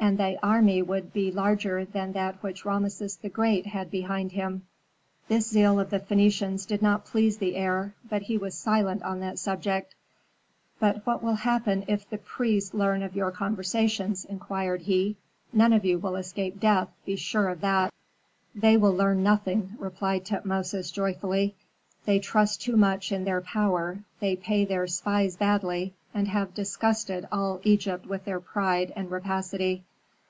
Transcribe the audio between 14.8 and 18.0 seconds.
he. "None of you will escape death, be sure of that."